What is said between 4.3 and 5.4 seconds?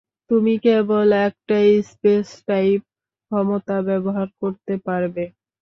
করতে পারবে।